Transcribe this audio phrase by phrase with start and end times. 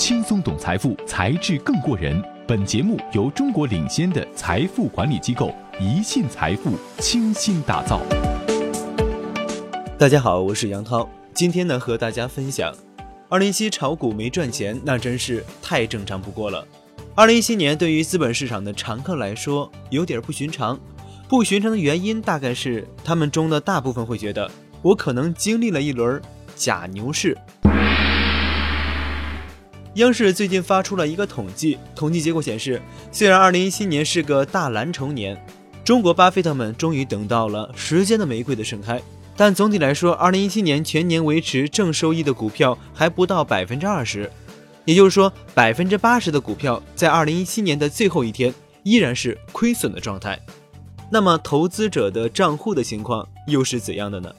[0.00, 2.18] 轻松懂财富，才智更过人。
[2.46, 8.00] 本节目由中国领先的财富管理机构宜信财富倾心打造。
[9.98, 12.74] 大家好，我是杨涛，今天呢和大家分享，
[13.28, 16.66] 二零一七炒股没赚钱，那真是太正常不过了。
[17.14, 20.80] 二零一七年对于资本市场的常客来说，有点不寻常。
[21.28, 26.18] 不寻常的原因大概是他们中的大部分会觉得，我可能经历了一轮
[26.56, 27.36] 假牛市。
[29.94, 35.36] 央视最近发出了一个统计，统计结果显示，虽然2017年是个大蓝筹年，
[35.84, 39.02] 中国巴菲特们终于等到了时间的玫瑰的盛开，
[39.36, 44.30] 但总体来说，2017年全年维持正收益的股票还不到百分之二十，
[44.84, 50.38] 也就是说，百分之八十的股票在2017年的最后一天依然是亏损的状态。
[51.10, 54.32] 那么，投资者的账户的情况又是怎样的呢？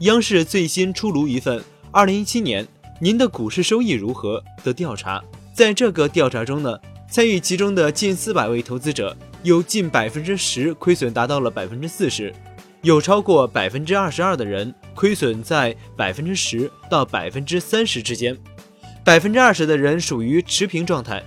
[0.00, 2.68] 央视最新出炉一份2017年。
[3.02, 6.78] 您的股市收益如何的调查，在这个调查中呢，
[7.10, 12.30] 参与其中的近四百位投资者，有近百分之十亏损达到了百分之四十，
[12.82, 18.36] 有超过百分之二十二的人亏损在百分之十到百分之三十之间，
[19.02, 21.22] 百分之二十的人属于持平状态，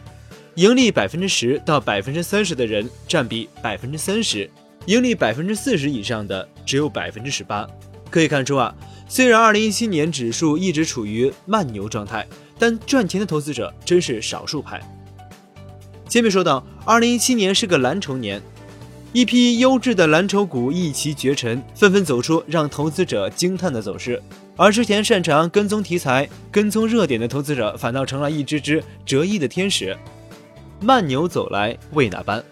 [0.53, 4.47] 盈利百分之十到百分之三十的人占比百分之三十，
[4.85, 7.67] 盈利百分之四十以上的只有百分之十八。
[8.11, 8.75] 可以看出啊。
[9.07, 14.81] 虽然2017年指数一直处于慢牛状态，但赚钱的投资者真是少数派。
[16.07, 18.41] 前面说到，2017年是个蓝筹年，
[19.11, 24.21] 一批优质的蓝筹股一骑绝尘，纷纷走出让投资者惊叹的走势。
[24.55, 29.97] 而之前擅长跟踪题材、跟踪热点的投资者，反倒成了一只只折翼的天使。
[30.79, 32.43] 慢牛走来为哪般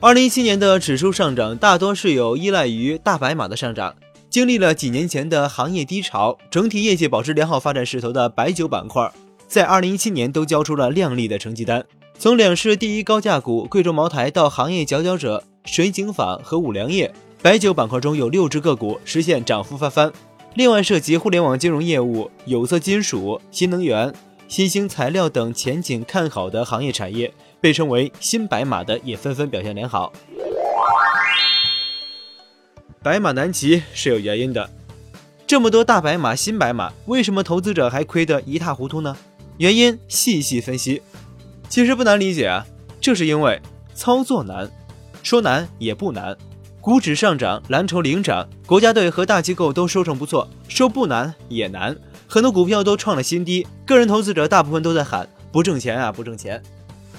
[0.00, 3.94] ？2017年的指数上涨大多是有依赖于大白马的上涨。
[4.36, 9.10] 经历了几年前的行业低潮，整体业绩保持良好发展势头的白酒板块，
[9.48, 11.82] 在二零一七年都交出了亮丽的成绩单。
[12.18, 20.12] 从两市第一高价股贵州茅台到行业佼佼者水井坊和五粮液，白酒板块中有六只个股实现涨幅翻番。
[20.52, 24.12] 另外，涉及互联网金融业务、有色金属、新能源、
[24.48, 30.12] 新兴材料等前景看好的行业产业，被称为“新白马”的也纷纷表现良好。
[33.06, 34.68] 白马难骑是有原因的，
[35.46, 39.16] 这么多大白马、新白马，为什么投资者还亏得一塌糊涂呢？
[39.58, 41.00] 原因细细分析，
[41.68, 42.66] 其实不难理解啊，
[43.00, 43.62] 这是因为
[43.94, 44.68] 操作难，
[45.22, 46.36] 说难也不难，
[46.80, 51.96] 股指上涨，蓝筹领涨，国家队和大机构都收成不错，说不难也难，
[52.26, 56.60] 很多股票都创了新低，个人投资者大部分都在喊不挣钱啊，不挣钱，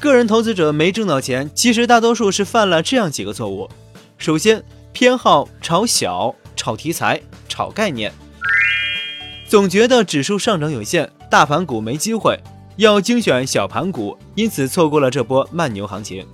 [0.02, 3.70] 个人投资者没挣到钱，其实大多数是犯了这样几个错误，
[4.18, 4.62] 首先。
[4.92, 8.12] 偏好炒小、炒题材、炒概念，
[9.48, 12.40] 总觉得指数上涨有限，大盘股没机会，
[12.78, 16.26] 要精选小盘股，因此错过了这波慢牛行情。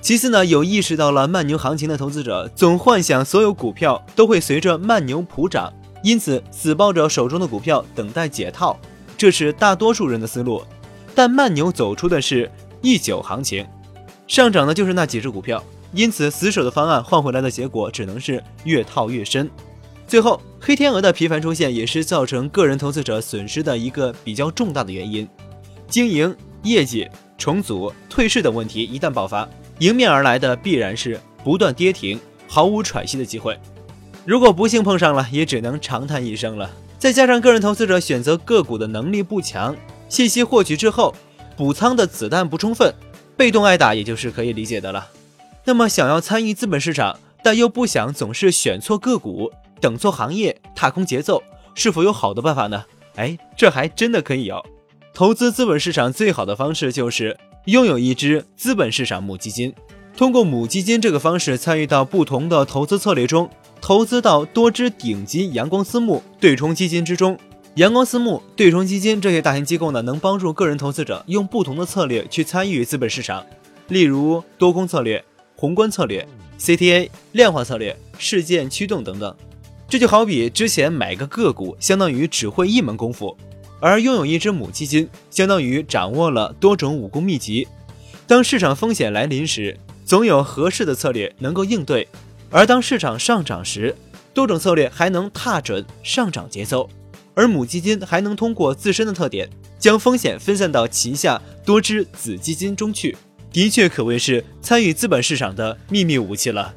[0.00, 5.72] 其次呢，有意识到了慢牛行情的投资者，总幻想所有股票都会随着慢牛普涨，
[6.02, 8.78] 因此死抱着手中的股票等待解套，
[9.16, 10.64] 这是大多数人的思路。
[11.14, 12.50] 但慢牛走出的是
[12.80, 13.66] 一九行情，
[14.26, 15.62] 上涨的就是那几只股票。
[15.92, 19.50] 因此，死守的方案换回来的结果只能是越套越深。
[20.06, 25.28] 最后，黑天鹅的频繁出现也是造成个人投资者损失的一个比较重大的原因。
[25.88, 27.08] 经营、业绩
[27.38, 32.18] 重组、退市等问题一旦爆发，迎面而来的必然是不断跌停、
[32.48, 33.58] 毫无喘息的机会。
[34.24, 36.70] 如果不幸碰上了，也只能长叹一声了。
[36.98, 39.74] 再加上个人投资者选择个股的能力不强，
[40.08, 41.14] 信息获取之后
[41.56, 42.92] 补仓的子弹不充分，
[43.36, 45.08] 被动挨打也就是可以理解的了。
[45.70, 51.44] 那么，想要参与资本市场，但又不想总是选错个股、等错行业、踏空节奏，
[51.76, 52.82] 是否有好的办法呢？
[53.14, 54.60] 哎，这还真的可以有。
[55.14, 59.72] 投资资本市场最好的方式就是拥有一支资本市场母基金，
[60.16, 63.48] 通过母基金这个方式参与到不同的投资策略中，
[63.80, 67.38] 投资到多只顶级阳光私募对冲基金之中。
[67.76, 73.46] 阳光私募、对冲基金这些大型机构呢，能帮助个人投资者用不同的策略去参与资本市场，
[73.86, 75.24] 例如多空策略。
[75.60, 76.26] 宏观策略、
[76.58, 79.36] CTA、量化策略、事件驱动等等，
[79.86, 83.36] 这就好比之前买个个股，相当于只会一门功夫；
[83.78, 87.68] 而拥有一只母基金，相当于掌握了多种武功秘籍。
[88.26, 89.76] 当市场风险来临时，
[90.06, 92.06] 总有合适的策略能够应对；
[92.48, 93.94] 而当市场上涨时，
[94.32, 96.88] 多种策略还能踏准上涨节奏。
[97.34, 99.46] 而母基金还能通过自身的特点，
[99.78, 103.14] 将风险分散到旗下多只子基金中去。
[103.52, 106.74] 的确可谓是参与资本市场的秘密武器了。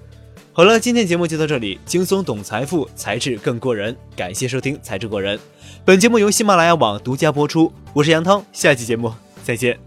[0.51, 3.95] 好了，今天节目就到这里，轻松懂财富，才智更过人。
[4.15, 5.37] 感谢收听《才智过人》，
[5.83, 7.71] 本节目由喜马拉雅网独家播出。
[7.93, 9.11] 我是杨涛，下期节目
[9.43, 9.77] 再见。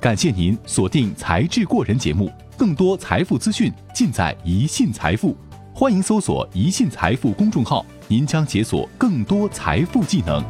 [0.00, 5.36] 感谢您锁定《才智过人》节目，更多财富资讯尽在宜信财富。
[5.72, 10.44] 欢迎搜索“宜信财富”公众号，您将解锁更多财富技能。